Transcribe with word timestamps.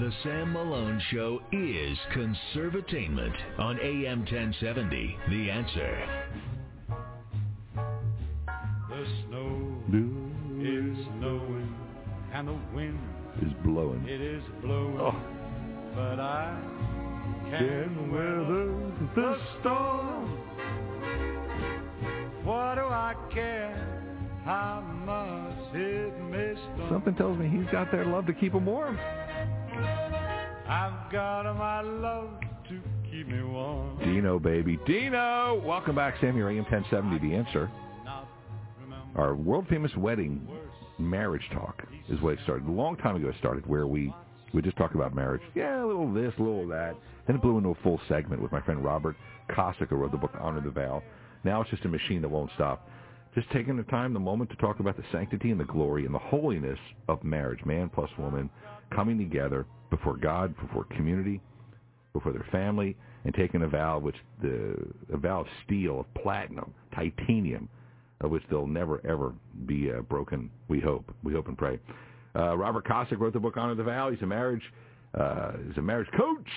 The 0.00 0.10
Sam 0.22 0.52
Malone 0.54 1.00
Show 1.10 1.40
is 1.52 1.98
conservatainment 2.14 3.34
on 3.58 3.78
AM 3.80 4.20
1070. 4.20 5.18
The 5.28 5.50
answer. 5.50 6.24
The 8.88 9.06
snow 9.28 9.76
is 10.58 11.06
snowing 11.18 11.74
and 12.32 12.48
the 12.48 12.58
wind 12.74 12.98
is 13.42 13.52
blowing. 13.62 14.06
it 14.08 14.20
is 14.22 14.42
blowing, 14.62 14.98
Oh. 14.98 15.14
but 15.94 16.18
I 16.18 16.56
Can 17.50 17.58
can 17.58 18.12
weather 18.12 18.72
the 19.14 19.38
storm. 19.60 20.28
What 22.44 22.76
do 22.76 22.82
I 22.82 23.14
care 23.32 23.76
how 24.44 24.80
much 25.04 25.74
it 25.74 26.18
may 26.30 26.54
storm? 26.74 26.88
Something 26.90 27.14
tells 27.16 27.38
me 27.38 27.48
he's 27.48 27.70
got 27.70 27.90
their 27.92 28.06
love 28.06 28.24
to 28.26 28.32
keep 28.32 28.54
him 28.54 28.64
warm. 28.66 28.98
I've 30.70 31.10
got 31.10 31.52
my 31.56 31.80
love 31.80 32.30
to 32.68 32.80
keep 33.10 33.26
me 33.26 33.42
warm. 33.42 33.98
Dino, 33.98 34.38
baby. 34.38 34.78
Dino! 34.86 35.60
Welcome 35.66 35.96
back, 35.96 36.14
Sam. 36.20 36.36
Your 36.36 36.48
AM 36.48 36.62
1070, 36.62 37.28
The 37.28 37.34
Answer. 37.34 37.68
Our 39.16 39.34
world-famous 39.34 39.96
wedding 39.96 40.46
marriage 40.96 41.42
talk 41.52 41.82
is 42.08 42.20
what 42.20 42.34
it 42.34 42.38
started. 42.44 42.68
A 42.68 42.70
long 42.70 42.96
time 42.98 43.16
ago 43.16 43.30
it 43.30 43.34
started 43.40 43.66
where 43.66 43.88
we 43.88 44.14
we 44.54 44.62
just 44.62 44.76
talk 44.76 44.94
about 44.94 45.12
marriage. 45.12 45.42
Yeah, 45.56 45.84
a 45.84 45.86
little 45.86 46.12
this, 46.14 46.32
a 46.38 46.42
little 46.42 46.68
that. 46.68 46.94
Then 47.26 47.34
it 47.34 47.42
blew 47.42 47.58
into 47.58 47.70
a 47.70 47.74
full 47.82 48.00
segment 48.08 48.40
with 48.40 48.52
my 48.52 48.60
friend 48.60 48.84
Robert 48.84 49.16
Cossack, 49.52 49.88
who 49.88 49.96
wrote 49.96 50.12
the 50.12 50.18
book 50.18 50.34
Honor 50.40 50.60
the 50.60 50.70
Vow. 50.70 51.02
Now 51.42 51.62
it's 51.62 51.70
just 51.70 51.84
a 51.84 51.88
machine 51.88 52.22
that 52.22 52.28
won't 52.28 52.52
stop. 52.54 52.88
Just 53.34 53.50
taking 53.52 53.76
the 53.76 53.84
time, 53.84 54.12
the 54.12 54.20
moment 54.20 54.50
to 54.50 54.56
talk 54.56 54.80
about 54.80 54.96
the 54.96 55.04
sanctity 55.12 55.50
and 55.50 55.60
the 55.60 55.64
glory 55.64 56.04
and 56.04 56.14
the 56.14 56.18
holiness 56.18 56.78
of 57.08 57.22
marriage, 57.22 57.64
man 57.64 57.88
plus 57.88 58.10
woman, 58.18 58.50
coming 58.94 59.18
together 59.18 59.66
before 59.90 60.16
God, 60.16 60.54
before 60.60 60.84
community, 60.84 61.40
before 62.12 62.32
their 62.32 62.46
family, 62.50 62.96
and 63.24 63.34
taking 63.34 63.62
a 63.62 63.68
vow 63.68 63.98
which 63.98 64.16
the 64.42 64.74
a 65.12 65.16
vow 65.16 65.42
of 65.42 65.46
steel, 65.64 66.00
of 66.00 66.14
platinum, 66.14 66.74
titanium, 66.94 67.68
of 68.20 68.30
which 68.30 68.42
they'll 68.50 68.66
never 68.66 69.00
ever 69.06 69.32
be 69.66 69.92
uh, 69.92 70.00
broken. 70.02 70.50
We 70.68 70.80
hope. 70.80 71.14
We 71.22 71.32
hope 71.32 71.46
and 71.46 71.56
pray. 71.56 71.78
Uh, 72.34 72.56
Robert 72.56 72.86
Cossack 72.86 73.20
wrote 73.20 73.32
the 73.32 73.40
book 73.40 73.56
Honor 73.56 73.74
the 73.74 73.84
Vow. 73.84 74.10
He's 74.10 74.22
a 74.22 74.26
marriage 74.26 74.62
uh, 75.14 75.52
he's 75.66 75.76
a 75.76 75.82
marriage 75.82 76.08
coach. 76.16 76.48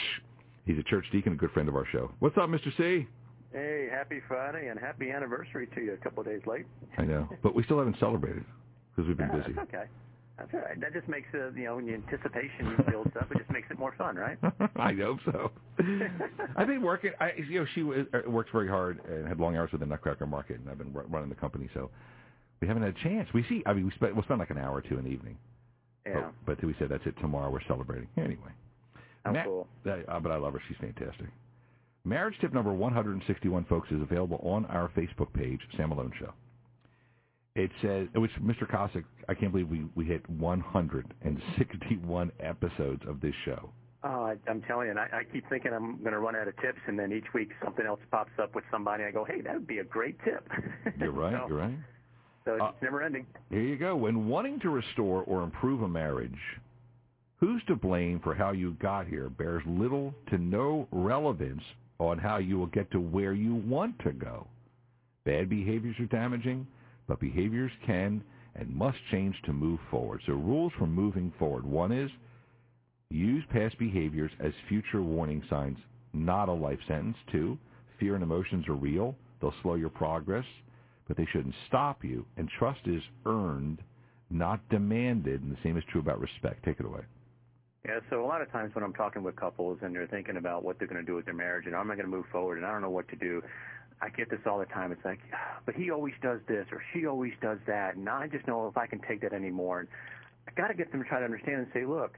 He's 0.66 0.78
a 0.78 0.84
church 0.84 1.06
deacon, 1.12 1.34
a 1.34 1.36
good 1.36 1.52
friend 1.52 1.68
of 1.68 1.76
our 1.76 1.86
show. 1.92 2.12
What's 2.20 2.38
up, 2.38 2.50
Mr. 2.50 2.76
C? 2.78 3.08
Happy 3.94 4.22
Friday 4.28 4.70
and 4.70 4.80
happy 4.80 5.12
anniversary 5.12 5.68
to 5.76 5.82
you 5.82 5.94
a 5.94 5.98
couple 5.98 6.22
of 6.22 6.26
days 6.26 6.42
late. 6.48 6.66
I 6.98 7.04
know, 7.04 7.30
but 7.44 7.54
we 7.54 7.62
still 7.64 7.78
haven't 7.78 8.00
celebrated 8.00 8.44
because 8.96 9.08
we've 9.08 9.18
been 9.18 9.30
Ah, 9.32 9.38
busy. 9.38 9.54
That's 9.54 9.68
okay. 9.70 9.84
That's 10.40 10.52
all 10.52 10.62
right. 10.62 10.82
That 10.82 10.94
just 10.94 11.08
makes 11.08 11.28
uh, 11.36 11.52
you 11.52 11.66
know 11.66 11.76
when 11.76 11.86
the 11.86 11.94
anticipation 11.94 12.76
builds 12.90 13.12
up, 13.22 13.32
it 13.32 13.38
just 13.38 13.52
makes 13.52 13.70
it 13.70 13.78
more 13.78 13.94
fun, 13.96 14.16
right? 14.16 14.38
I 14.78 14.94
hope 14.94 15.20
so. 15.26 15.52
I've 16.56 16.66
been 16.66 16.82
working. 16.82 17.12
I, 17.20 17.34
you 17.38 17.60
know, 17.60 17.68
she 17.76 17.82
w- 17.82 18.08
uh, 18.14 18.28
works 18.32 18.50
very 18.52 18.68
hard 18.68 19.00
and 19.08 19.28
had 19.28 19.40
long 19.40 19.56
hours 19.58 19.72
with 19.72 19.82
the 19.82 19.86
Nutcracker 19.88 20.26
Market, 20.26 20.60
and 20.60 20.70
I've 20.70 20.80
been 20.80 20.92
running 20.92 21.30
the 21.30 21.36
company, 21.36 21.70
so 21.76 21.92
we 22.62 22.68
haven't 22.68 22.82
had 22.82 22.96
a 22.98 23.04
chance. 23.04 23.30
We 23.32 23.44
see. 23.48 23.62
I 23.68 23.74
mean, 23.74 23.86
we 23.86 23.92
spent 23.92 24.16
we'll 24.16 24.24
spend 24.24 24.40
like 24.40 24.50
an 24.50 24.58
hour 24.58 24.76
or 24.76 24.82
two 24.82 24.98
in 24.98 25.04
the 25.06 25.12
evening. 25.12 25.38
Yeah. 26.08 26.30
But, 26.48 26.58
but 26.58 26.66
we 26.66 26.74
said 26.80 26.90
that's 26.90 27.06
it. 27.06 27.16
Tomorrow 27.22 27.52
we're 27.52 27.64
celebrating. 27.68 28.08
Anyway. 28.18 28.52
How 29.24 29.34
Ma- 29.34 29.44
cool. 29.44 29.68
uh, 29.86 30.20
but 30.20 30.32
I 30.32 30.38
love 30.38 30.54
her. 30.54 30.62
She's 30.68 30.78
fantastic. 30.78 31.28
Marriage 32.06 32.36
tip 32.42 32.54
number 32.54 32.74
161, 32.74 33.64
folks, 33.66 33.90
is 33.90 34.02
available 34.02 34.38
on 34.44 34.66
our 34.66 34.90
Facebook 34.90 35.32
page, 35.34 35.62
Sam 35.78 35.88
Malone 35.90 36.12
Show. 36.20 36.34
It 37.56 37.72
says, 37.82 38.08
which 38.16 38.32
Mr. 38.42 38.70
Cossack, 38.70 39.06
I 39.30 39.34
can't 39.34 39.54
believe 39.54 39.70
we, 39.70 39.86
we 39.96 40.04
hit 40.04 40.28
161 40.30 42.32
episodes 42.42 43.02
of 43.08 43.22
this 43.22 43.34
show. 43.46 43.70
Oh, 44.04 44.26
I, 44.26 44.36
I'm 44.50 44.62
telling 44.64 44.88
you, 44.88 44.92
and 44.92 45.00
I, 45.00 45.08
I 45.14 45.24
keep 45.32 45.48
thinking 45.50 45.72
I'm 45.72 46.00
going 46.00 46.12
to 46.12 46.20
run 46.20 46.36
out 46.36 46.50
of 46.50 46.58
tips, 46.58 46.80
and 46.88 47.00
then 47.00 47.14
each 47.14 47.32
week 47.34 47.52
something 47.64 47.86
else 47.86 48.02
pops 48.12 48.34
up 48.42 48.54
with 48.54 48.66
somebody. 48.70 49.04
And 49.04 49.10
I 49.10 49.14
go, 49.14 49.24
hey, 49.24 49.40
that 49.40 49.54
would 49.54 49.68
be 49.68 49.78
a 49.78 49.86
great 49.86 50.18
tip. 50.26 50.46
You're 51.00 51.12
right, 51.12 51.40
so, 51.42 51.48
you're 51.48 51.58
right. 51.60 51.78
So 52.44 52.56
it's 52.56 52.64
Uh, 52.64 52.72
never 52.82 53.02
ending. 53.02 53.26
Here 53.50 53.62
you 53.62 53.78
go. 53.78 53.96
When 53.96 54.28
wanting 54.28 54.60
to 54.62 54.70
restore 54.72 55.24
or 55.24 55.42
improve 55.44 55.84
a 55.84 55.88
marriage, 55.88 56.38
who's 57.38 57.64
to 57.68 57.78
blame 57.78 58.20
for 58.20 58.36
how 58.36 58.52
you 58.52 58.74
got 58.82 59.08
here 59.08 59.30
bears 59.30 59.64
little 59.66 60.14
to 60.32 60.38
no 60.38 60.86
relevance 60.92 61.64
on 62.00 62.18
how 62.18 62.38
you 62.38 62.58
will 62.58 62.68
get 62.68 62.90
to 62.92 63.00
where 63.00 63.34
you 63.34 63.56
want 63.56 63.98
to 64.00 64.12
go. 64.12 64.48
Bad 65.26 65.50
behaviors 65.50 65.96
are 66.00 66.06
damaging, 66.06 66.68
but 67.08 67.20
behaviors 67.20 67.72
can 67.86 68.24
and 68.56 68.70
must 68.76 68.98
change 69.12 69.36
to 69.46 69.54
move 69.54 69.80
forward. 69.90 70.22
So 70.26 70.34
rules 70.34 70.74
for 70.78 70.88
moving 70.88 71.34
forward. 71.40 71.66
One 71.66 71.92
is 71.92 72.12
use 73.10 73.44
past 73.52 73.78
behaviors 73.80 74.32
as 74.40 74.54
future 74.68 75.02
warning 75.02 75.44
signs, 75.50 75.78
not 76.14 76.50
a 76.50 76.54
life 76.54 76.80
sentence. 76.88 77.18
Two, 77.32 77.58
fear 78.00 78.16
and 78.16 78.24
emotions 78.24 78.68
are 78.68 78.76
real. 78.76 79.16
They'll 79.40 79.54
slow 79.62 79.76
your 79.76 79.90
progress, 79.90 80.46
but 81.08 81.18
they 81.18 81.28
shouldn't 81.32 81.56
stop 81.68 82.04
you. 82.04 82.26
And 82.38 82.50
trust 82.60 82.82
is 82.86 83.02
earned, 83.26 83.80
not 84.30 84.68
demanded. 84.70 85.42
And 85.42 85.52
the 85.52 85.58
same 85.64 85.78
is 85.78 85.84
true 85.92 86.02
about 86.02 86.20
respect. 86.20 86.64
Take 86.66 86.80
it 86.80 86.86
away. 86.86 87.02
Yeah, 87.86 88.00
so 88.10 88.24
a 88.24 88.26
lot 88.26 88.42
of 88.42 88.50
times 88.50 88.74
when 88.76 88.84
I'm 88.84 88.94
talking 88.94 89.24
with 89.24 89.36
couples 89.36 89.80
and 89.82 89.94
they're 89.94 90.08
thinking 90.08 90.38
about 90.38 90.64
what 90.64 90.80
they're 90.80 90.88
going 90.88 91.02
to 91.02 91.06
do 91.06 91.16
with 91.16 91.26
their 91.26 91.34
marriage 91.34 91.66
and 91.66 91.76
how 91.76 91.82
am 91.82 91.92
I 91.92 91.96
going 91.96 92.06
to 92.06 92.16
move 92.16 92.26
forward 92.32 92.58
and 92.58 92.66
I 92.66 92.72
don't 92.72 92.82
know 92.82 92.90
what 92.90 93.10
to 93.10 93.18
do, 93.18 93.44
I 94.02 94.08
get 94.08 94.30
this 94.30 94.40
all 94.46 94.58
the 94.58 94.66
time. 94.66 94.94
It's 94.94 95.04
like, 95.04 95.20
"Ah, 95.34 95.60
but 95.66 95.76
he 95.76 95.92
always 95.92 96.14
does 96.22 96.40
this 96.48 96.66
or 96.72 96.82
she 96.94 97.06
always 97.06 97.34
does 97.42 97.58
that, 97.68 97.96
and 97.98 98.08
I 98.08 98.28
just 98.28 98.48
know 98.48 98.68
if 98.68 98.78
I 98.78 98.88
can 98.88 99.00
take 99.00 99.20
that 99.22 99.34
anymore. 99.34 99.82
And 99.82 99.90
I 100.48 100.52
got 100.52 100.70
to 100.70 100.74
get 100.74 100.94
them 100.94 101.04
to 101.04 101.10
try 101.10 101.20
to 101.20 101.26
understand 101.26 101.58
and 101.58 101.68
say, 101.74 101.84
look, 101.84 102.18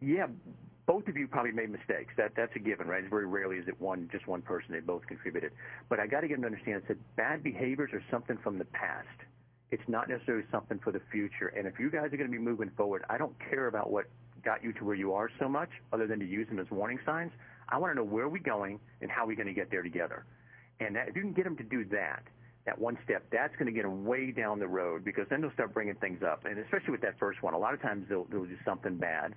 yeah, 0.00 0.26
both 0.86 1.06
of 1.06 1.18
you 1.18 1.28
probably 1.28 1.52
made 1.52 1.68
mistakes. 1.68 2.14
That 2.16 2.32
that's 2.34 2.56
a 2.56 2.58
given, 2.58 2.88
right? 2.88 3.02
It's 3.02 3.10
very 3.10 3.26
rarely 3.26 3.56
is 3.56 3.68
it 3.68 3.78
one 3.78 4.08
just 4.10 4.26
one 4.26 4.40
person. 4.40 4.72
They 4.72 4.80
both 4.80 5.06
contributed. 5.06 5.52
But 5.90 6.00
I 6.00 6.06
got 6.06 6.22
to 6.22 6.28
get 6.28 6.40
them 6.40 6.42
to 6.42 6.46
understand 6.46 6.82
that 6.88 7.16
bad 7.16 7.42
behaviors 7.42 7.90
are 7.92 8.02
something 8.10 8.38
from 8.42 8.56
the 8.56 8.66
past. 8.66 9.08
It's 9.70 9.86
not 9.86 10.08
necessarily 10.08 10.44
something 10.50 10.78
for 10.78 10.92
the 10.92 11.00
future. 11.12 11.48
And 11.48 11.66
if 11.66 11.78
you 11.78 11.90
guys 11.90 12.06
are 12.06 12.16
going 12.16 12.30
to 12.30 12.36
be 12.36 12.38
moving 12.38 12.70
forward, 12.74 13.04
I 13.10 13.18
don't 13.18 13.34
care 13.50 13.66
about 13.66 13.90
what 13.90 14.06
got 14.44 14.62
you 14.62 14.72
to 14.74 14.84
where 14.84 14.94
you 14.94 15.12
are 15.14 15.30
so 15.38 15.48
much, 15.48 15.70
other 15.92 16.06
than 16.06 16.18
to 16.20 16.26
use 16.26 16.48
them 16.48 16.58
as 16.58 16.70
warning 16.70 16.98
signs. 17.04 17.32
I 17.68 17.78
want 17.78 17.92
to 17.92 17.96
know 17.96 18.04
where 18.04 18.28
we're 18.28 18.42
going 18.42 18.78
and 19.00 19.10
how 19.10 19.26
we're 19.26 19.36
going 19.36 19.48
to 19.48 19.54
get 19.54 19.70
there 19.70 19.82
together. 19.82 20.24
And 20.80 20.96
that, 20.96 21.08
if 21.08 21.16
you 21.16 21.22
can 21.22 21.32
get 21.32 21.44
them 21.44 21.56
to 21.56 21.62
do 21.62 21.84
that, 21.86 22.22
that 22.66 22.78
one 22.78 22.98
step, 23.04 23.24
that's 23.30 23.54
going 23.56 23.66
to 23.66 23.72
get 23.72 23.82
them 23.82 24.04
way 24.04 24.30
down 24.30 24.58
the 24.58 24.66
road 24.66 25.04
because 25.04 25.26
then 25.28 25.40
they'll 25.40 25.52
start 25.52 25.74
bringing 25.74 25.94
things 25.96 26.22
up. 26.22 26.44
And 26.44 26.58
especially 26.58 26.92
with 26.92 27.02
that 27.02 27.18
first 27.18 27.42
one, 27.42 27.54
a 27.54 27.58
lot 27.58 27.74
of 27.74 27.82
times 27.82 28.06
they'll, 28.08 28.24
they'll 28.24 28.44
do 28.44 28.56
something 28.64 28.96
bad. 28.96 29.34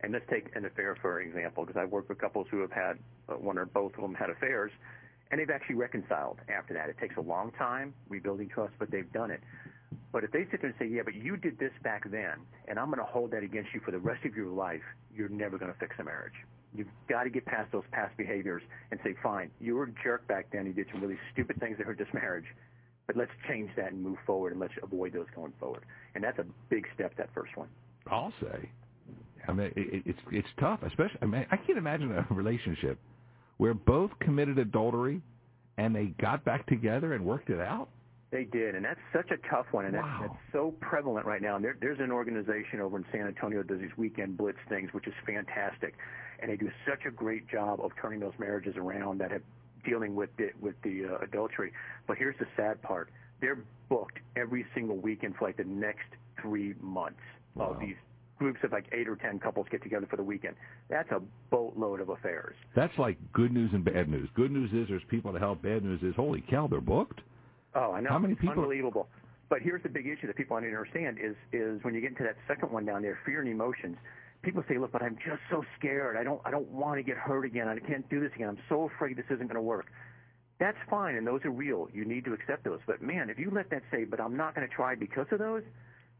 And 0.00 0.12
let's 0.12 0.24
take 0.30 0.54
an 0.54 0.64
affair 0.64 0.96
for 1.00 1.20
example, 1.20 1.64
because 1.64 1.80
I've 1.80 1.90
worked 1.90 2.08
with 2.08 2.18
couples 2.18 2.46
who 2.50 2.60
have 2.60 2.70
had 2.70 2.98
uh, 3.28 3.34
one 3.34 3.58
or 3.58 3.66
both 3.66 3.94
of 3.94 4.02
them 4.02 4.14
had 4.14 4.30
affairs, 4.30 4.70
and 5.30 5.40
they've 5.40 5.50
actually 5.50 5.74
reconciled 5.74 6.38
after 6.48 6.72
that. 6.74 6.88
It 6.88 6.96
takes 6.98 7.16
a 7.16 7.20
long 7.20 7.50
time 7.58 7.94
rebuilding 8.08 8.48
trust, 8.48 8.74
but 8.78 8.90
they've 8.90 9.10
done 9.12 9.30
it. 9.30 9.40
But 10.12 10.24
if 10.24 10.32
they 10.32 10.46
sit 10.50 10.60
there 10.62 10.70
and 10.70 10.78
say, 10.78 10.86
"Yeah, 10.86 11.02
but 11.04 11.14
you 11.14 11.36
did 11.36 11.58
this 11.58 11.72
back 11.82 12.10
then, 12.10 12.38
and 12.66 12.78
I'm 12.78 12.86
going 12.86 12.98
to 12.98 13.04
hold 13.04 13.30
that 13.32 13.42
against 13.42 13.74
you 13.74 13.80
for 13.84 13.90
the 13.90 13.98
rest 13.98 14.24
of 14.24 14.34
your 14.34 14.48
life," 14.48 14.82
you're 15.14 15.28
never 15.28 15.58
going 15.58 15.72
to 15.72 15.78
fix 15.78 15.94
a 15.98 16.04
marriage. 16.04 16.32
You've 16.74 16.88
got 17.08 17.24
to 17.24 17.30
get 17.30 17.44
past 17.46 17.70
those 17.72 17.84
past 17.92 18.16
behaviors 18.16 18.62
and 18.90 18.98
say, 19.04 19.14
"Fine, 19.22 19.50
you 19.60 19.74
were 19.76 19.84
a 19.84 19.92
jerk 20.02 20.26
back 20.26 20.46
then. 20.52 20.66
You 20.66 20.72
did 20.72 20.86
some 20.92 21.00
really 21.02 21.18
stupid 21.32 21.58
things 21.60 21.76
that 21.78 21.86
hurt 21.86 21.98
this 21.98 22.12
marriage." 22.14 22.46
But 23.06 23.16
let's 23.16 23.30
change 23.48 23.70
that 23.76 23.92
and 23.92 24.02
move 24.02 24.18
forward, 24.26 24.52
and 24.52 24.60
let's 24.60 24.74
avoid 24.82 25.14
those 25.14 25.26
going 25.34 25.52
forward. 25.58 25.84
And 26.14 26.22
that's 26.22 26.38
a 26.38 26.44
big 26.68 26.86
step. 26.94 27.14
That 27.16 27.30
first 27.34 27.56
one. 27.56 27.68
I'll 28.06 28.32
say. 28.40 28.70
I 29.46 29.52
mean, 29.52 29.72
it, 29.76 29.94
it- 29.94 30.02
it's 30.06 30.18
it's 30.30 30.48
tough, 30.60 30.82
especially. 30.82 31.18
I 31.22 31.26
mean, 31.26 31.46
I 31.50 31.56
can't 31.56 31.78
imagine 31.78 32.12
a 32.12 32.26
relationship 32.34 32.98
where 33.58 33.74
both 33.74 34.10
committed 34.20 34.58
adultery 34.58 35.20
and 35.78 35.94
they 35.94 36.06
got 36.20 36.44
back 36.44 36.66
together 36.66 37.12
and 37.14 37.24
worked 37.24 37.50
it 37.50 37.60
out. 37.60 37.88
They 38.30 38.44
did, 38.44 38.74
and 38.74 38.84
that's 38.84 39.00
such 39.12 39.30
a 39.30 39.38
tough 39.48 39.66
one, 39.70 39.86
and 39.86 39.94
Wow. 39.96 40.18
that's, 40.20 40.32
that's 40.32 40.42
so 40.52 40.74
prevalent 40.80 41.24
right 41.26 41.40
now. 41.40 41.56
And 41.56 41.64
there, 41.64 41.76
there's 41.80 41.98
an 41.98 42.12
organization 42.12 42.80
over 42.80 42.98
in 42.98 43.04
San 43.10 43.26
Antonio 43.26 43.58
that 43.62 43.68
does 43.68 43.80
these 43.80 43.96
weekend 43.96 44.36
blitz 44.36 44.58
things, 44.68 44.92
which 44.92 45.06
is 45.06 45.14
fantastic, 45.24 45.94
and 46.40 46.50
they 46.50 46.56
do 46.56 46.70
such 46.86 47.06
a 47.06 47.10
great 47.10 47.48
job 47.48 47.80
of 47.80 47.90
turning 48.00 48.20
those 48.20 48.34
marriages 48.38 48.76
around 48.76 49.18
that 49.20 49.30
have 49.30 49.42
dealing 49.84 50.14
with 50.14 50.28
the, 50.36 50.50
with 50.60 50.74
the 50.82 51.06
uh, 51.06 51.24
adultery. 51.24 51.72
But 52.06 52.18
here's 52.18 52.36
the 52.38 52.46
sad 52.54 52.82
part: 52.82 53.08
they're 53.40 53.64
booked 53.88 54.18
every 54.36 54.66
single 54.74 54.98
weekend 54.98 55.36
for 55.36 55.46
like 55.46 55.56
the 55.56 55.64
next 55.64 56.08
three 56.42 56.74
months 56.80 57.20
Wow. 57.54 57.70
of 57.72 57.80
these 57.80 57.96
groups 58.38 58.60
of 58.62 58.70
like 58.72 58.84
eight 58.92 59.08
or 59.08 59.16
ten 59.16 59.38
couples 59.40 59.66
get 59.70 59.82
together 59.82 60.06
for 60.08 60.16
the 60.16 60.22
weekend. 60.22 60.54
That's 60.90 61.10
a 61.10 61.20
boatload 61.50 62.00
of 62.00 62.10
affairs. 62.10 62.54
That's 62.76 62.96
like 62.98 63.16
good 63.32 63.52
news 63.52 63.70
and 63.72 63.84
bad 63.84 64.08
news. 64.08 64.28
Good 64.34 64.52
news 64.52 64.70
is 64.72 64.86
there's 64.88 65.02
people 65.08 65.32
to 65.32 65.38
help. 65.38 65.62
Bad 65.62 65.82
news 65.82 66.00
is 66.02 66.14
holy 66.14 66.44
cow, 66.48 66.66
they're 66.68 66.80
booked. 66.80 67.20
Oh, 67.74 67.92
I 67.92 68.00
know. 68.00 68.10
How 68.10 68.18
many 68.18 68.34
people- 68.34 68.62
Unbelievable. 68.62 69.08
But 69.48 69.62
here's 69.62 69.82
the 69.82 69.88
big 69.88 70.06
issue 70.06 70.26
that 70.26 70.36
people 70.36 70.56
don't 70.56 70.66
understand 70.66 71.18
is 71.18 71.34
is 71.52 71.82
when 71.82 71.94
you 71.94 72.00
get 72.00 72.10
into 72.10 72.22
that 72.24 72.36
second 72.46 72.70
one 72.70 72.84
down 72.84 73.00
there, 73.02 73.18
fear 73.24 73.40
and 73.40 73.48
emotions. 73.48 73.96
People 74.42 74.62
say, 74.68 74.76
"Look, 74.78 74.92
but 74.92 75.02
I'm 75.02 75.16
just 75.16 75.40
so 75.50 75.64
scared. 75.78 76.16
I 76.16 76.22
don't 76.22 76.40
I 76.44 76.50
don't 76.50 76.68
want 76.68 76.98
to 76.98 77.02
get 77.02 77.16
hurt 77.16 77.44
again. 77.44 77.66
I 77.66 77.78
can't 77.78 78.08
do 78.10 78.20
this 78.20 78.32
again. 78.34 78.48
I'm 78.48 78.58
so 78.68 78.84
afraid 78.84 79.16
this 79.16 79.24
isn't 79.30 79.46
going 79.46 79.56
to 79.56 79.62
work." 79.62 79.90
That's 80.58 80.78
fine, 80.90 81.14
and 81.14 81.26
those 81.26 81.44
are 81.44 81.50
real. 81.50 81.88
You 81.92 82.04
need 82.04 82.24
to 82.26 82.34
accept 82.34 82.64
those. 82.64 82.80
But 82.86 83.00
man, 83.00 83.30
if 83.30 83.38
you 83.38 83.50
let 83.50 83.70
that 83.70 83.82
say, 83.90 84.04
"But 84.04 84.20
I'm 84.20 84.36
not 84.36 84.54
going 84.54 84.68
to 84.68 84.74
try 84.74 84.94
because 84.94 85.26
of 85.32 85.38
those," 85.38 85.62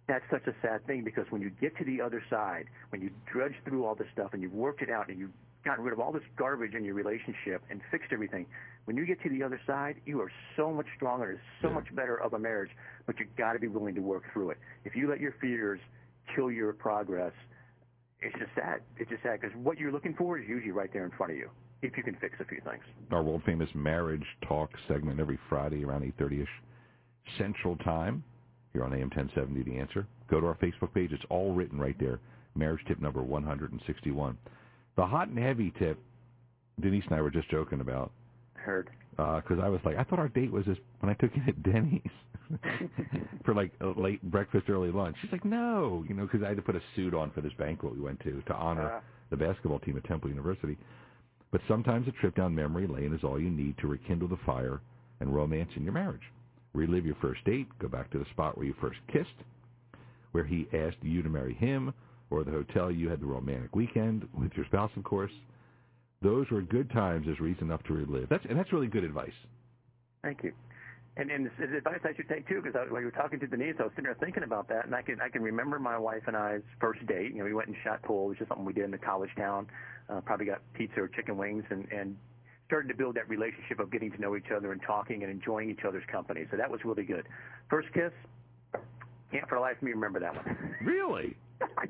that's 0.06 0.24
such 0.30 0.46
a 0.46 0.54
sad 0.62 0.86
thing 0.86 1.04
because 1.04 1.30
when 1.30 1.42
you 1.42 1.50
get 1.50 1.76
to 1.76 1.84
the 1.84 2.00
other 2.00 2.22
side, 2.30 2.66
when 2.90 3.02
you 3.02 3.10
drudge 3.26 3.54
through 3.64 3.84
all 3.84 3.94
this 3.94 4.08
stuff 4.12 4.32
and 4.32 4.42
you've 4.42 4.54
worked 4.54 4.80
it 4.80 4.90
out 4.90 5.08
and 5.08 5.18
you've 5.18 5.32
gotten 5.68 5.84
rid 5.84 5.92
of 5.92 6.00
all 6.00 6.12
this 6.12 6.22
garbage 6.36 6.74
in 6.74 6.82
your 6.84 6.94
relationship 6.94 7.62
and 7.70 7.80
fixed 7.90 8.10
everything, 8.12 8.46
when 8.86 8.96
you 8.96 9.04
get 9.04 9.20
to 9.22 9.28
the 9.28 9.42
other 9.42 9.60
side, 9.66 9.96
you 10.06 10.18
are 10.20 10.32
so 10.56 10.72
much 10.72 10.86
stronger, 10.96 11.38
so 11.60 11.68
Yeah. 11.68 11.74
much 11.74 11.94
better 11.94 12.16
of 12.16 12.32
a 12.32 12.38
marriage, 12.38 12.70
but 13.06 13.18
you've 13.20 13.36
got 13.36 13.52
to 13.52 13.58
be 13.58 13.68
willing 13.68 13.94
to 13.94 14.00
work 14.00 14.24
through 14.32 14.50
it. 14.50 14.58
If 14.84 14.96
you 14.96 15.08
let 15.08 15.20
your 15.20 15.32
fears 15.32 15.80
kill 16.34 16.50
your 16.50 16.72
progress, 16.72 17.34
it's 18.20 18.36
just 18.38 18.54
sad. 18.54 18.82
It's 18.96 19.10
just 19.10 19.22
sad 19.22 19.40
because 19.40 19.54
what 19.56 19.78
you're 19.78 19.92
looking 19.92 20.14
for 20.14 20.38
is 20.38 20.48
usually 20.48 20.72
right 20.72 20.90
there 20.92 21.04
in 21.04 21.10
front 21.12 21.32
of 21.32 21.38
you 21.38 21.50
if 21.82 21.96
you 21.96 22.02
can 22.02 22.16
fix 22.16 22.40
a 22.40 22.44
few 22.46 22.60
things. 22.62 22.82
Our 23.10 23.22
world 23.22 23.42
famous 23.44 23.72
marriage 23.74 24.26
talk 24.40 24.70
segment 24.88 25.20
every 25.20 25.36
Friday 25.50 25.84
around 25.84 26.02
8:30ish 26.02 26.48
Central 27.36 27.76
Time 27.76 28.24
here 28.72 28.84
on 28.84 28.92
AM 28.94 29.10
1070. 29.10 29.62
The 29.64 29.78
answer. 29.78 30.06
Go 30.28 30.40
to 30.40 30.46
our 30.46 30.56
Facebook 30.56 30.94
page. 30.94 31.12
It's 31.12 31.24
all 31.26 31.52
written 31.52 31.78
right 31.78 31.98
there. 31.98 32.20
Marriage 32.54 32.84
tip 32.86 33.00
number 33.00 33.22
161. 33.22 34.38
The 34.98 35.06
hot 35.06 35.28
and 35.28 35.38
heavy 35.38 35.72
tip. 35.78 35.96
Denise 36.80 37.04
and 37.06 37.14
I 37.14 37.22
were 37.22 37.30
just 37.30 37.48
joking 37.50 37.80
about 37.80 38.10
Heard. 38.54 38.90
because 39.12 39.58
I 39.62 39.68
was 39.68 39.80
like, 39.84 39.96
I 39.96 40.02
thought 40.02 40.18
our 40.18 40.28
date 40.28 40.50
was 40.52 40.66
this 40.66 40.76
when 41.00 41.08
I 41.10 41.14
took 41.14 41.30
you 41.36 41.42
to 41.44 41.52
Denny's 41.52 42.02
for 43.44 43.54
like 43.54 43.72
a 43.80 43.86
late 44.00 44.20
breakfast, 44.22 44.68
early 44.68 44.90
lunch. 44.90 45.16
She's 45.22 45.30
like, 45.30 45.44
no, 45.44 46.04
you 46.08 46.14
know, 46.16 46.24
because 46.24 46.42
I 46.42 46.48
had 46.48 46.56
to 46.56 46.62
put 46.62 46.74
a 46.76 46.82
suit 46.96 47.14
on 47.14 47.30
for 47.30 47.40
this 47.42 47.52
banquet 47.58 47.94
we 47.94 48.00
went 48.00 48.18
to 48.24 48.42
to 48.42 48.54
honor 48.54 48.90
Uh, 48.96 49.00
the 49.30 49.36
basketball 49.36 49.78
team 49.78 49.96
at 49.96 50.04
Temple 50.04 50.30
University. 50.30 50.76
But 51.52 51.60
sometimes 51.68 52.08
a 52.08 52.12
trip 52.12 52.34
down 52.34 52.54
memory 52.54 52.86
lane 52.88 53.12
is 53.14 53.22
all 53.22 53.38
you 53.40 53.50
need 53.50 53.78
to 53.78 53.86
rekindle 53.86 54.28
the 54.28 54.38
fire 54.44 54.80
and 55.20 55.32
romance 55.34 55.70
in 55.76 55.84
your 55.84 55.92
marriage. 55.92 56.22
Relive 56.74 57.06
your 57.06 57.16
first 57.20 57.44
date, 57.44 57.68
go 57.78 57.88
back 57.88 58.10
to 58.10 58.18
the 58.18 58.24
spot 58.32 58.56
where 58.56 58.66
you 58.66 58.74
first 58.80 58.98
kissed, 59.12 59.28
where 60.32 60.44
he 60.44 60.66
asked 60.72 61.02
you 61.02 61.22
to 61.22 61.28
marry 61.28 61.54
him, 61.54 61.92
or 62.30 62.44
the 62.44 62.50
hotel 62.50 62.90
you 62.90 63.08
had 63.08 63.20
the 63.20 63.26
romantic 63.26 63.74
weekend 63.74 64.28
with 64.38 64.52
your 64.54 64.66
spouse, 64.66 64.90
of 64.96 65.04
course. 65.04 65.32
Those 66.20 66.50
were 66.50 66.62
good 66.62 66.90
times 66.90 67.26
as 67.30 67.38
reason 67.40 67.64
enough 67.64 67.82
to 67.84 67.92
relive. 67.92 68.28
That's 68.28 68.44
and 68.48 68.58
that's 68.58 68.72
really 68.72 68.88
good 68.88 69.04
advice. 69.04 69.32
Thank 70.22 70.42
you. 70.42 70.52
And 71.16 71.30
and 71.30 71.46
it's 71.46 71.76
advice 71.76 72.00
I 72.04 72.14
should 72.14 72.28
take 72.28 72.48
too, 72.48 72.60
because 72.62 72.74
when 72.90 73.02
you 73.02 73.06
were 73.06 73.12
talking 73.12 73.40
to 73.40 73.46
Denise, 73.46 73.74
I 73.78 73.84
was 73.84 73.92
sitting 73.92 74.04
there 74.04 74.16
thinking 74.18 74.42
about 74.42 74.68
that, 74.68 74.86
and 74.86 74.94
I 74.94 75.02
can 75.02 75.20
I 75.20 75.28
can 75.28 75.42
remember 75.42 75.78
my 75.78 75.98
wife 75.98 76.22
and 76.26 76.36
I's 76.36 76.62
first 76.80 77.04
date. 77.06 77.32
You 77.32 77.38
know, 77.38 77.44
we 77.44 77.54
went 77.54 77.68
and 77.68 77.76
shot 77.82 78.02
pool, 78.02 78.28
which 78.28 78.40
is 78.40 78.48
something 78.48 78.64
we 78.64 78.72
did 78.72 78.84
in 78.84 78.90
the 78.90 78.98
college 78.98 79.30
town. 79.36 79.66
Uh, 80.08 80.20
probably 80.20 80.46
got 80.46 80.60
pizza 80.74 81.00
or 81.00 81.08
chicken 81.08 81.36
wings, 81.36 81.64
and 81.70 81.86
and 81.90 82.16
started 82.66 82.88
to 82.88 82.94
build 82.94 83.16
that 83.16 83.28
relationship 83.28 83.80
of 83.80 83.90
getting 83.90 84.12
to 84.12 84.20
know 84.20 84.36
each 84.36 84.50
other 84.54 84.72
and 84.72 84.80
talking 84.82 85.22
and 85.22 85.32
enjoying 85.32 85.70
each 85.70 85.84
other's 85.86 86.04
company. 86.10 86.44
So 86.50 86.56
that 86.56 86.70
was 86.70 86.80
really 86.84 87.02
good. 87.02 87.24
First 87.70 87.88
kiss, 87.94 88.12
can't 89.32 89.48
for 89.48 89.56
the 89.56 89.60
life 89.60 89.76
of 89.78 89.82
me 89.82 89.92
remember 89.92 90.20
that 90.20 90.36
one. 90.36 90.74
Really? 90.84 91.36
I 91.78 91.86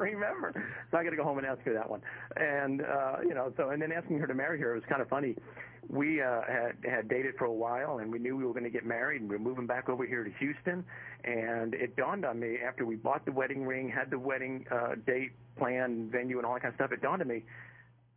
remember. 0.00 0.52
So 0.90 0.98
I 0.98 1.04
got 1.04 1.10
to 1.10 1.16
go 1.16 1.24
home 1.24 1.38
and 1.38 1.46
ask 1.46 1.60
her 1.62 1.74
that 1.74 1.88
one. 1.88 2.00
And 2.36 2.82
uh, 2.82 3.16
you 3.22 3.34
know, 3.34 3.52
so 3.56 3.70
and 3.70 3.80
then 3.80 3.92
asking 3.92 4.18
her 4.18 4.26
to 4.26 4.34
marry 4.34 4.58
her 4.60 4.72
it 4.72 4.74
was 4.76 4.84
kind 4.88 5.02
of 5.02 5.08
funny. 5.08 5.36
We 5.88 6.22
uh, 6.22 6.42
had 6.46 6.76
had 6.84 7.08
dated 7.08 7.34
for 7.38 7.46
a 7.46 7.52
while, 7.52 7.98
and 7.98 8.12
we 8.12 8.18
knew 8.18 8.36
we 8.36 8.44
were 8.44 8.52
going 8.52 8.64
to 8.64 8.70
get 8.70 8.86
married, 8.86 9.22
and 9.22 9.30
we 9.30 9.36
were 9.36 9.42
moving 9.42 9.66
back 9.66 9.88
over 9.88 10.06
here 10.06 10.24
to 10.24 10.30
Houston. 10.38 10.84
And 11.24 11.74
it 11.74 11.96
dawned 11.96 12.24
on 12.24 12.38
me 12.38 12.58
after 12.66 12.84
we 12.84 12.96
bought 12.96 13.24
the 13.24 13.32
wedding 13.32 13.64
ring, 13.64 13.88
had 13.88 14.10
the 14.10 14.18
wedding 14.18 14.64
uh, 14.70 14.94
date, 15.06 15.32
plan, 15.58 16.08
venue, 16.10 16.38
and 16.38 16.46
all 16.46 16.54
that 16.54 16.62
kind 16.62 16.72
of 16.72 16.76
stuff. 16.76 16.92
It 16.92 17.02
dawned 17.02 17.22
on 17.22 17.28
me. 17.28 17.42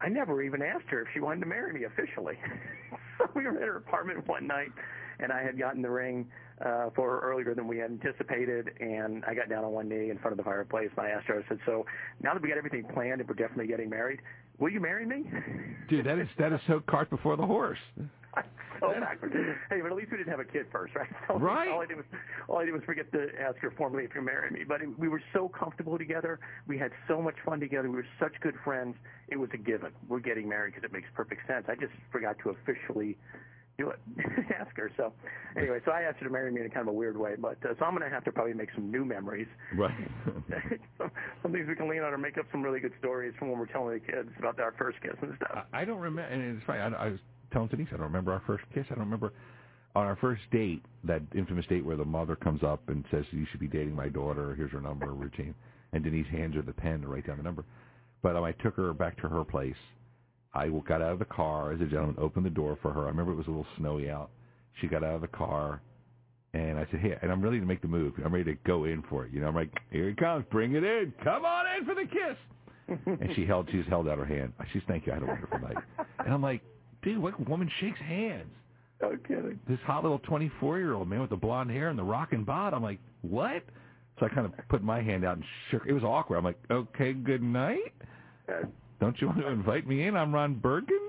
I 0.01 0.09
never 0.09 0.41
even 0.43 0.61
asked 0.61 0.89
her 0.89 1.01
if 1.01 1.07
she 1.13 1.19
wanted 1.21 1.39
to 1.41 1.45
marry 1.45 1.71
me 1.73 1.85
officially. 1.85 2.37
we 3.35 3.43
were 3.43 3.55
at 3.55 3.61
her 3.61 3.77
apartment 3.77 4.27
one 4.27 4.47
night, 4.47 4.71
and 5.19 5.31
I 5.31 5.43
had 5.43 5.57
gotten 5.57 5.81
the 5.81 5.89
ring 5.89 6.27
uh, 6.63 6.89
for 6.95 7.09
her 7.09 7.19
earlier 7.19 7.53
than 7.55 7.67
we 7.67 7.77
had 7.77 7.91
anticipated, 7.91 8.71
and 8.79 9.23
I 9.25 9.33
got 9.33 9.49
down 9.49 9.63
on 9.63 9.71
one 9.71 9.89
knee 9.89 10.09
in 10.09 10.17
front 10.19 10.33
of 10.33 10.37
the 10.37 10.43
fireplace, 10.43 10.89
and 10.97 11.05
I 11.05 11.09
asked 11.09 11.27
her, 11.27 11.43
I 11.43 11.49
said, 11.49 11.59
so 11.65 11.85
now 12.21 12.33
that 12.33 12.41
we 12.41 12.49
got 12.49 12.57
everything 12.57 12.85
planned 12.93 13.21
and 13.21 13.27
we're 13.27 13.35
definitely 13.35 13.67
getting 13.67 13.89
married, 13.89 14.19
will 14.59 14.69
you 14.69 14.79
marry 14.79 15.05
me? 15.05 15.23
Dude, 15.89 16.05
that 16.05 16.19
is 16.19 16.27
that 16.37 16.53
is 16.53 16.59
so 16.67 16.81
cart 16.87 17.09
before 17.09 17.35
the 17.35 17.45
horse. 17.45 17.79
so 18.79 18.93
backwards. 18.99 19.35
Hey, 19.69 19.81
but 19.81 19.91
at 19.91 19.97
least 19.97 20.11
we 20.11 20.17
didn't 20.17 20.31
have 20.31 20.39
a 20.39 20.45
kid 20.45 20.65
first, 20.71 20.95
right? 20.95 21.09
So 21.27 21.35
Right. 21.39 21.69
All 21.69 21.81
I 21.81 21.85
did 21.85 21.97
was 21.97 22.05
all 22.47 22.57
I 22.57 22.65
did 22.65 22.73
was 22.73 22.83
forget 22.85 23.11
to 23.11 23.27
ask 23.39 23.57
her 23.59 23.71
formally 23.71 24.03
if 24.03 24.15
you 24.15 24.21
marry 24.21 24.49
me. 24.51 24.61
But 24.67 24.81
it, 24.81 24.97
we 24.97 25.07
were 25.07 25.21
so 25.33 25.49
comfortable 25.49 25.97
together. 25.97 26.39
We 26.67 26.77
had 26.77 26.91
so 27.07 27.21
much 27.21 27.35
fun 27.45 27.59
together. 27.59 27.89
We 27.89 27.97
were 27.97 28.07
such 28.19 28.33
good 28.41 28.55
friends. 28.63 28.95
It 29.27 29.37
was 29.37 29.49
a 29.53 29.57
given. 29.57 29.91
We're 30.07 30.19
getting 30.19 30.47
married 30.49 30.73
because 30.73 30.89
it 30.89 30.93
makes 30.93 31.07
perfect 31.15 31.47
sense. 31.47 31.65
I 31.67 31.75
just 31.75 31.93
forgot 32.11 32.37
to 32.43 32.49
officially 32.49 33.17
do 33.77 33.89
it. 33.89 33.99
ask 34.59 34.75
her. 34.77 34.91
So 34.97 35.13
anyway, 35.57 35.79
so 35.85 35.91
I 35.91 36.01
asked 36.01 36.17
her 36.19 36.25
to 36.25 36.31
marry 36.31 36.51
me 36.51 36.61
in 36.61 36.67
a 36.67 36.69
kind 36.69 36.87
of 36.87 36.93
a 36.93 36.97
weird 36.97 37.17
way. 37.17 37.35
But 37.37 37.57
uh, 37.63 37.73
so 37.79 37.85
I'm 37.85 37.95
going 37.95 38.07
to 38.07 38.13
have 38.13 38.23
to 38.25 38.31
probably 38.31 38.53
make 38.53 38.69
some 38.75 38.91
new 38.91 39.05
memories. 39.05 39.47
Right. 39.75 39.95
some, 40.97 41.11
some 41.41 41.51
things 41.51 41.67
we 41.67 41.75
can 41.75 41.89
lean 41.89 42.01
on 42.01 42.13
or 42.13 42.17
make 42.17 42.37
up 42.37 42.45
some 42.51 42.61
really 42.61 42.79
good 42.79 42.93
stories 42.99 43.33
from 43.37 43.49
when 43.49 43.59
we're 43.59 43.67
telling 43.67 43.93
the 43.93 43.99
kids 43.99 44.29
about 44.39 44.59
our 44.59 44.73
first 44.77 45.01
kiss 45.01 45.15
and 45.21 45.33
stuff. 45.37 45.65
I 45.71 45.81
I 45.81 45.85
don't 45.85 45.99
remember, 45.99 46.31
and 46.31 46.55
it's 46.55 46.65
funny. 46.65 46.79
I, 46.79 46.87
I 46.87 47.09
was 47.09 47.19
telling 47.51 47.67
Denise, 47.67 47.87
I 47.89 47.97
don't 47.97 48.05
remember 48.05 48.31
our 48.31 48.43
first 48.47 48.63
kiss. 48.73 48.85
I 48.89 48.95
don't 48.95 49.03
remember 49.03 49.33
on 49.95 50.05
our 50.05 50.15
first 50.15 50.41
date, 50.51 50.83
that 51.03 51.21
infamous 51.35 51.65
date 51.67 51.85
where 51.85 51.97
the 51.97 52.05
mother 52.05 52.35
comes 52.35 52.63
up 52.63 52.81
and 52.87 53.05
says, 53.11 53.25
"You 53.31 53.45
should 53.51 53.59
be 53.59 53.67
dating 53.67 53.95
my 53.95 54.09
daughter. 54.09 54.55
Here's 54.55 54.71
her 54.71 54.81
number, 54.81 55.13
routine." 55.13 55.53
And 55.91 56.03
Denise 56.03 56.27
hands 56.27 56.55
her 56.55 56.61
the 56.61 56.73
pen 56.73 57.01
to 57.01 57.07
write 57.07 57.27
down 57.27 57.37
the 57.37 57.43
number. 57.43 57.63
But 58.21 58.35
um, 58.35 58.43
I 58.43 58.53
took 58.53 58.75
her 58.77 58.93
back 58.93 59.21
to 59.21 59.29
her 59.29 59.43
place. 59.43 59.75
I 60.53 60.67
got 60.67 61.01
out 61.01 61.13
of 61.13 61.19
the 61.19 61.25
car 61.25 61.71
as 61.71 61.81
a 61.81 61.85
gentleman, 61.85 62.15
opened 62.19 62.45
the 62.45 62.51
door 62.51 62.77
for 62.81 62.91
her. 62.93 63.05
I 63.05 63.07
remember 63.07 63.31
it 63.31 63.35
was 63.35 63.47
a 63.47 63.49
little 63.49 63.65
snowy 63.77 64.09
out. 64.09 64.29
She 64.79 64.87
got 64.87 65.03
out 65.03 65.15
of 65.15 65.21
the 65.21 65.27
car, 65.27 65.81
and 66.53 66.77
I 66.77 66.85
said, 66.91 66.99
"Hey," 66.99 67.17
and 67.21 67.31
I'm 67.31 67.41
ready 67.41 67.59
to 67.59 67.65
make 67.65 67.81
the 67.81 67.87
move. 67.87 68.13
I'm 68.23 68.33
ready 68.33 68.53
to 68.53 68.59
go 68.65 68.85
in 68.85 69.01
for 69.03 69.25
it. 69.25 69.31
You 69.31 69.39
know, 69.41 69.47
I'm 69.47 69.55
like, 69.55 69.71
"Here 69.91 70.09
it 70.09 70.17
comes, 70.17 70.45
bring 70.51 70.73
it 70.75 70.83
in. 70.83 71.13
Come 71.23 71.45
on 71.45 71.65
in 71.77 71.85
for 71.85 71.95
the 71.95 72.05
kiss." 72.05 72.37
and 73.05 73.33
she 73.35 73.45
held, 73.45 73.69
she 73.71 73.77
just 73.77 73.89
held 73.89 74.09
out 74.09 74.17
her 74.17 74.25
hand. 74.25 74.53
She 74.71 74.79
said, 74.79 74.87
"Thank 74.87 75.05
you. 75.05 75.13
I 75.13 75.15
had 75.15 75.23
a 75.23 75.27
wonderful 75.27 75.59
night." 75.59 75.77
And 76.19 76.33
I'm 76.33 76.41
like, 76.41 76.61
"Dude, 77.01 77.17
what 77.17 77.47
woman 77.47 77.69
shakes 77.79 77.99
hands?" 77.99 78.51
No 79.01 79.17
kidding. 79.27 79.59
This 79.67 79.79
hot 79.85 80.03
little 80.03 80.19
24 80.19 80.79
year 80.79 80.93
old 80.93 81.07
man 81.07 81.21
with 81.21 81.29
the 81.29 81.37
blonde 81.37 81.71
hair 81.71 81.89
and 81.89 81.97
the 81.97 82.03
rockin' 82.03 82.43
bod. 82.43 82.73
I'm 82.73 82.83
like, 82.83 82.99
"What?" 83.21 83.63
So 84.19 84.25
I 84.27 84.29
kind 84.29 84.45
of 84.45 84.53
put 84.69 84.83
my 84.83 85.01
hand 85.01 85.25
out 85.25 85.37
and 85.37 85.45
shook. 85.71 85.85
It 85.87 85.93
was 85.93 86.03
awkward. 86.03 86.37
I'm 86.37 86.43
like, 86.43 86.59
"Okay, 86.69 87.13
good 87.13 87.41
night. 87.41 87.93
Uh, 89.01 89.05
Don't 89.05 89.21
you 89.21 89.27
want 89.27 89.39
to 89.39 89.47
invite 89.47 89.87
me 89.87 90.03
in? 90.07 90.15
I'm 90.15 90.33
Ron 90.33 90.55
Burgundy." 90.55 90.99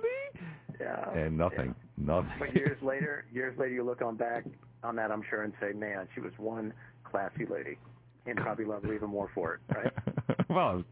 yeah. 0.80 1.10
And 1.12 1.36
nothing, 1.36 1.74
nothing. 1.96 2.30
But 2.38 2.54
years 2.54 2.80
later, 2.82 3.24
years 3.32 3.56
later, 3.58 3.74
you 3.74 3.84
look 3.84 4.02
on 4.02 4.16
back 4.16 4.44
on 4.82 4.96
that, 4.96 5.10
I'm 5.10 5.22
sure, 5.28 5.42
and 5.42 5.52
say, 5.60 5.72
"Man, 5.72 6.08
she 6.14 6.20
was 6.20 6.32
one 6.38 6.72
classy 7.04 7.46
lady," 7.46 7.78
and 8.26 8.36
probably 8.36 8.64
love 8.64 8.82
her 8.82 8.94
even 8.94 9.10
more 9.10 9.30
for 9.34 9.54
it, 9.54 9.60
right? 9.74 9.92
well, 10.48 10.68
I 10.68 10.74
was, 10.74 10.84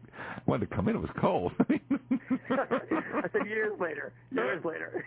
wanted 0.45 0.69
to 0.69 0.75
come 0.75 0.87
in. 0.87 0.95
It 0.95 0.99
was 0.99 1.11
cold. 1.19 1.51
I 1.69 3.29
said 3.31 3.47
years 3.47 3.79
later, 3.79 4.13
years 4.31 4.63
later. 4.63 5.05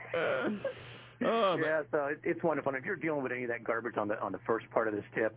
oh, 1.24 1.56
yeah, 1.64 1.82
so 1.90 2.06
it, 2.06 2.20
it's 2.22 2.42
wonderful. 2.42 2.70
And 2.70 2.78
if 2.78 2.84
you're 2.84 2.96
dealing 2.96 3.22
with 3.22 3.32
any 3.32 3.44
of 3.44 3.48
that 3.48 3.64
garbage 3.64 3.96
on 3.96 4.08
the 4.08 4.20
on 4.20 4.32
the 4.32 4.40
first 4.46 4.70
part 4.70 4.88
of 4.88 4.94
this 4.94 5.04
tip, 5.14 5.36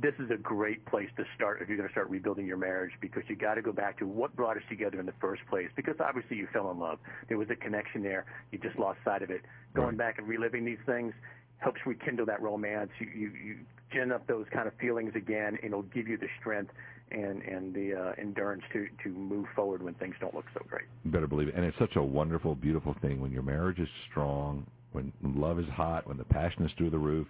this 0.00 0.14
is 0.18 0.30
a 0.30 0.36
great 0.36 0.84
place 0.86 1.08
to 1.16 1.24
start 1.34 1.60
if 1.60 1.68
you're 1.68 1.76
going 1.76 1.88
to 1.88 1.92
start 1.92 2.08
rebuilding 2.08 2.46
your 2.46 2.56
marriage 2.56 2.92
because 3.00 3.22
you 3.28 3.36
got 3.36 3.54
to 3.54 3.62
go 3.62 3.72
back 3.72 3.98
to 3.98 4.06
what 4.06 4.34
brought 4.36 4.56
us 4.56 4.62
together 4.68 5.00
in 5.00 5.06
the 5.06 5.14
first 5.20 5.42
place. 5.50 5.68
Because 5.76 5.96
obviously 6.00 6.36
you 6.36 6.46
fell 6.52 6.70
in 6.70 6.78
love, 6.78 6.98
there 7.28 7.38
was 7.38 7.48
a 7.50 7.56
connection 7.56 8.02
there. 8.02 8.24
You 8.52 8.58
just 8.58 8.78
lost 8.78 8.98
sight 9.04 9.22
of 9.22 9.30
it. 9.30 9.42
Going 9.74 9.88
Right. 9.88 9.98
back 9.98 10.18
and 10.18 10.28
reliving 10.28 10.64
these 10.64 10.78
things 10.86 11.12
helps 11.58 11.80
rekindle 11.86 12.26
that 12.26 12.40
romance. 12.40 12.90
You 12.98 13.06
you, 13.08 13.32
you 13.44 13.56
gin 13.92 14.12
up 14.12 14.26
those 14.26 14.46
kind 14.52 14.66
of 14.66 14.74
feelings 14.74 15.12
again, 15.14 15.58
and 15.62 15.72
it'll 15.72 15.82
give 15.82 16.08
you 16.08 16.16
the 16.16 16.28
strength 16.40 16.72
and 17.10 17.42
and 17.42 17.74
the 17.74 17.94
uh, 17.94 18.12
endurance 18.18 18.62
to 18.72 18.86
to 19.02 19.08
move 19.10 19.46
forward 19.54 19.82
when 19.82 19.94
things 19.94 20.14
don't 20.20 20.34
look 20.34 20.46
so 20.54 20.64
great. 20.68 20.84
You 21.04 21.10
better 21.10 21.26
believe 21.26 21.48
it. 21.48 21.54
And 21.54 21.64
it's 21.64 21.78
such 21.78 21.96
a 21.96 22.02
wonderful, 22.02 22.54
beautiful 22.54 22.94
thing 23.02 23.20
when 23.20 23.32
your 23.32 23.42
marriage 23.42 23.78
is 23.78 23.88
strong, 24.10 24.66
when 24.92 25.12
love 25.22 25.58
is 25.58 25.68
hot, 25.68 26.06
when 26.06 26.16
the 26.16 26.24
passion 26.24 26.64
is 26.64 26.72
through 26.78 26.90
the 26.90 26.98
roof, 26.98 27.26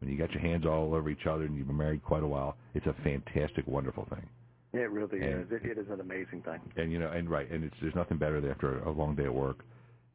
when 0.00 0.10
you 0.10 0.18
got 0.18 0.30
your 0.32 0.40
hands 0.42 0.64
all 0.66 0.94
over 0.94 1.10
each 1.10 1.26
other 1.26 1.44
and 1.44 1.56
you've 1.56 1.66
been 1.66 1.76
married 1.76 2.02
quite 2.02 2.22
a 2.22 2.26
while. 2.26 2.56
It's 2.74 2.86
a 2.86 2.94
fantastic, 3.04 3.66
wonderful 3.66 4.06
thing. 4.10 4.28
It 4.72 4.90
really 4.90 5.20
And- 5.24 5.42
is. 5.44 5.52
It, 5.52 5.64
it 5.64 5.78
is 5.78 5.86
an 5.90 6.00
amazing 6.00 6.42
thing. 6.42 6.60
And 6.76 6.92
you 6.92 6.98
know, 6.98 7.10
and 7.10 7.28
right, 7.30 7.50
and 7.50 7.64
it's 7.64 7.74
there's 7.80 7.94
nothing 7.94 8.18
better 8.18 8.40
than 8.40 8.50
after 8.50 8.80
a 8.80 8.90
long 8.90 9.14
day 9.16 9.24
at 9.24 9.34
work, 9.34 9.64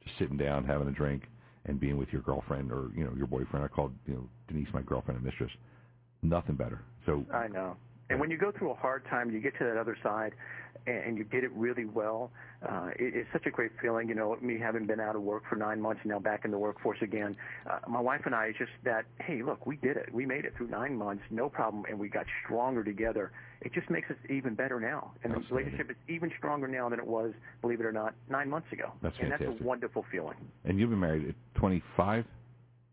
just 0.04 0.18
sitting 0.20 0.38
down, 0.38 0.64
having 0.66 0.88
a 0.88 0.92
drink, 0.92 1.24
and 1.66 1.80
being 1.80 1.98
with 1.98 2.10
your 2.10 2.22
girlfriend 2.22 2.72
or 2.72 2.90
you 2.96 3.04
know 3.04 3.14
your 3.18 3.28
boyfriend. 3.28 3.66
I 3.66 3.68
called 3.68 3.94
you 4.06 4.14
know 4.14 4.30
Denise 4.48 4.68
my 4.74 4.82
girlfriend 4.84 5.18
and 5.18 5.26
mistress. 5.26 5.52
Nothing 6.22 6.56
better. 6.56 6.82
So 7.06 7.26
I 7.34 7.48
know. 7.48 7.76
And 8.10 8.20
when 8.20 8.30
you 8.30 8.38
go 8.38 8.52
through 8.52 8.72
a 8.72 8.76
hard 8.76 9.06
time, 9.10 9.32
you 9.32 9.40
get 9.40 9.58
to 9.60 9.64
that 9.66 9.78
other 9.78 9.98
side, 10.04 10.34
and, 10.86 10.98
and 10.98 11.18
you 11.18 11.24
did 11.24 11.44
it 11.44 11.52
really 11.54 11.86
well. 11.86 12.32
Uh, 12.68 12.90
it, 13.00 13.16
it's 13.16 13.30
such 13.32 13.46
a 13.46 13.50
great 13.50 13.72
feeling. 13.82 14.10
You 14.10 14.16
know, 14.16 14.36
me 14.42 14.60
having 14.60 14.86
been 14.86 15.00
out 15.00 15.16
of 15.16 15.22
work 15.22 15.44
for 15.50 15.56
nine 15.56 15.82
months 15.82 16.02
and 16.04 16.12
now 16.12 16.20
back 16.20 16.44
in 16.46 16.52
the 16.52 16.58
workforce 16.58 16.98
again. 17.02 17.36
Uh, 17.70 17.80
my 17.88 18.00
wife 18.02 18.22
and 18.26 18.36
I, 18.36 18.48
it's 18.48 18.58
just 18.58 18.72
that, 18.84 19.06
hey, 19.22 19.42
look, 19.42 19.66
we 19.66 19.78
did 19.78 19.98
it. 19.98 20.14
We 20.14 20.26
made 20.26 20.46
it 20.46 20.54
through 20.58 20.68
nine 20.68 20.96
months, 20.98 21.24
no 21.32 21.50
problem, 21.50 21.86
and 21.90 21.98
we 21.98 22.10
got 22.10 22.26
stronger 22.44 22.84
together. 22.84 23.32
It 23.62 23.74
just 23.74 23.90
makes 23.90 24.10
us 24.12 24.18
even 24.30 24.56
better 24.56 24.80
now, 24.80 25.14
and 25.24 25.34
the 25.34 25.40
relationship 25.50 25.90
is 25.90 25.96
even 26.10 26.30
stronger 26.38 26.68
now 26.68 26.90
than 26.90 27.00
it 27.00 27.08
was, 27.08 27.32
believe 27.62 27.80
it 27.80 27.86
or 27.86 27.94
not, 27.94 28.14
nine 28.30 28.50
months 28.50 28.68
ago. 28.74 28.92
That's 29.02 29.16
and 29.22 29.32
that's 29.32 29.42
a 29.44 29.64
wonderful 29.64 30.06
feeling. 30.12 30.36
and 30.66 30.78
you've 30.78 30.90
been 30.90 31.00
married 31.00 31.30
at 31.30 31.36
25. 31.56 32.26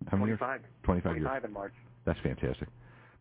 How 0.09 0.17
many 0.17 0.31
years? 0.31 0.38
25. 0.38 0.61
25 0.85 1.12
years. 1.17 1.25
25 1.25 1.45
in 1.45 1.52
March. 1.52 1.73
That's 2.07 2.21
fantastic. 2.21 2.69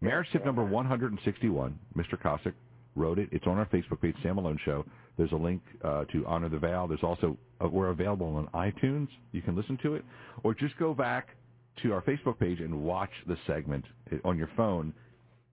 Marriage 0.01 0.27
tip 0.31 0.45
number 0.45 0.63
161. 0.63 1.77
Mr. 1.95 2.21
Kosick 2.21 2.53
wrote 2.95 3.19
it. 3.19 3.29
It's 3.31 3.45
on 3.47 3.57
our 3.57 3.65
Facebook 3.65 4.01
page, 4.01 4.15
Sam 4.23 4.35
Malone 4.35 4.59
Show. 4.63 4.85
There's 5.17 5.31
a 5.33 5.37
link 5.37 5.61
uh, 5.83 6.05
to 6.05 6.25
Honor 6.25 6.49
the 6.49 6.59
Vow. 6.59 6.87
There's 6.87 7.03
also, 7.03 7.37
uh, 7.63 7.67
we're 7.67 7.89
available 7.89 8.27
on 8.35 8.47
iTunes. 8.53 9.09
You 9.33 9.41
can 9.41 9.55
listen 9.55 9.77
to 9.83 9.95
it. 9.95 10.05
Or 10.43 10.53
just 10.53 10.77
go 10.77 10.93
back 10.93 11.29
to 11.83 11.93
our 11.93 12.01
Facebook 12.01 12.39
page 12.39 12.59
and 12.59 12.83
watch 12.83 13.09
the 13.27 13.37
segment 13.45 13.85
on 14.23 14.37
your 14.37 14.49
phone 14.55 14.93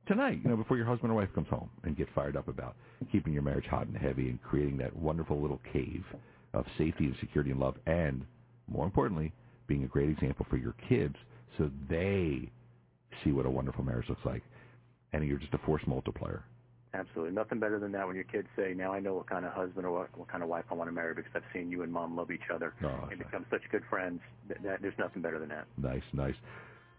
tonight, 0.06 0.38
you 0.42 0.50
know, 0.50 0.56
before 0.56 0.76
your 0.76 0.86
husband 0.86 1.12
or 1.12 1.16
wife 1.16 1.28
comes 1.34 1.48
home 1.48 1.68
and 1.82 1.96
get 1.96 2.08
fired 2.14 2.36
up 2.36 2.48
about 2.48 2.76
keeping 3.10 3.32
your 3.32 3.42
marriage 3.42 3.66
hot 3.66 3.86
and 3.86 3.96
heavy 3.96 4.28
and 4.28 4.40
creating 4.42 4.76
that 4.78 4.94
wonderful 4.96 5.40
little 5.40 5.60
cave 5.72 6.04
of 6.54 6.64
safety 6.78 7.04
and 7.06 7.16
security 7.20 7.50
and 7.50 7.60
love 7.60 7.74
and, 7.86 8.24
more 8.68 8.84
importantly, 8.84 9.32
being 9.66 9.84
a 9.84 9.88
great 9.88 10.08
example 10.08 10.46
for 10.48 10.56
your 10.56 10.74
kids 10.88 11.16
so 11.58 11.70
they 11.90 12.50
see 13.24 13.32
what 13.32 13.46
a 13.46 13.50
wonderful 13.50 13.84
marriage 13.84 14.08
looks 14.08 14.24
like. 14.24 14.42
And 15.12 15.26
you're 15.26 15.38
just 15.38 15.54
a 15.54 15.58
force 15.58 15.82
multiplier. 15.86 16.44
Absolutely. 16.94 17.34
Nothing 17.34 17.58
better 17.60 17.78
than 17.78 17.92
that 17.92 18.06
when 18.06 18.16
your 18.16 18.24
kids 18.24 18.48
say, 18.56 18.72
now 18.74 18.92
I 18.92 19.00
know 19.00 19.14
what 19.14 19.28
kind 19.28 19.44
of 19.44 19.52
husband 19.52 19.84
or 19.86 19.90
what, 19.92 20.16
what 20.18 20.28
kind 20.28 20.42
of 20.42 20.48
wife 20.48 20.64
I 20.70 20.74
want 20.74 20.88
to 20.88 20.94
marry 20.94 21.14
because 21.14 21.30
I've 21.34 21.42
seen 21.52 21.70
you 21.70 21.82
and 21.82 21.92
mom 21.92 22.16
love 22.16 22.30
each 22.30 22.48
other 22.52 22.72
Oh, 22.82 22.86
and 23.10 23.18
nice. 23.18 23.18
become 23.18 23.44
such 23.50 23.62
good 23.70 23.82
friends. 23.90 24.20
That, 24.48 24.62
that, 24.62 24.82
there's 24.82 24.94
nothing 24.98 25.20
better 25.22 25.38
than 25.38 25.48
that. 25.50 25.66
Nice, 25.76 26.02
nice. 26.12 26.34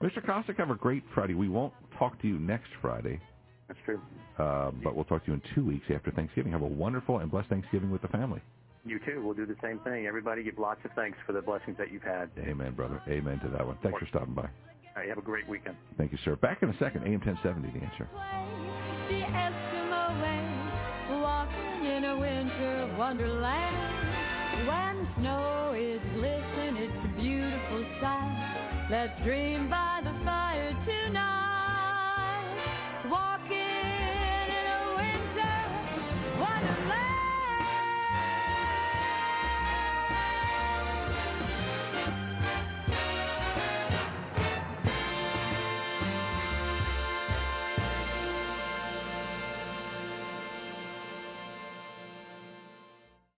Mr. 0.01 0.23
Kosick, 0.23 0.57
have 0.57 0.69
a 0.69 0.75
great 0.75 1.03
Friday. 1.15 1.33
We 1.33 1.49
won't 1.49 1.73
talk 1.97 2.21
to 2.21 2.27
you 2.27 2.37
next 2.37 2.69
Friday, 2.81 3.19
That's 3.67 3.79
true. 3.85 3.99
uh, 4.37 4.69
but 4.83 4.95
we'll 4.95 5.05
talk 5.05 5.25
to 5.25 5.31
you 5.31 5.33
in 5.33 5.41
two 5.55 5.65
weeks 5.65 5.85
after 5.93 6.11
Thanksgiving. 6.11 6.51
Have 6.51 6.61
a 6.61 6.67
wonderful 6.67 7.17
and 7.19 7.31
blessed 7.31 7.49
Thanksgiving 7.49 7.89
with 7.89 8.03
the 8.03 8.07
family. 8.09 8.41
You 8.85 8.99
too. 8.99 9.21
We'll 9.25 9.33
do 9.33 9.47
the 9.47 9.55
same 9.63 9.79
thing. 9.79 10.05
Everybody 10.05 10.43
give 10.43 10.59
lots 10.59 10.79
of 10.85 10.91
thanks 10.95 11.17
for 11.25 11.33
the 11.33 11.41
blessings 11.41 11.75
that 11.79 11.91
you've 11.91 12.03
had. 12.03 12.29
Amen, 12.37 12.73
brother. 12.75 13.01
Amen 13.07 13.39
to 13.39 13.49
that 13.49 13.65
one. 13.65 13.77
Thanks 13.81 13.97
for 13.99 14.05
stopping 14.07 14.35
by. 14.35 14.47
All 14.97 15.01
right, 15.01 15.09
have 15.09 15.19
a 15.19 15.21
great 15.21 15.47
weekend. 15.47 15.77
Thank 15.95 16.11
you, 16.11 16.17
sir. 16.25 16.35
Back 16.37 16.63
in 16.63 16.69
a 16.69 16.77
second, 16.79 17.03
AM 17.03 17.21
1070, 17.21 17.69
the 17.69 17.85
answer. 17.85 18.09
The 19.09 19.21
Eskimo 19.29 20.21
way, 20.23 21.21
walking 21.21 21.85
in 21.85 22.03
a 22.03 22.17
winter 22.17 22.95
wonderland. 22.97 24.67
When 24.67 25.07
snow 25.19 25.75
is 25.77 26.01
glistening, 26.15 26.77
it's 26.77 27.05
a 27.05 27.21
beautiful 27.21 27.85
sight. 28.01 28.87
Let's 28.89 29.13
dream 29.23 29.69
by 29.69 30.01
the 30.03 30.25
fire. 30.25 30.57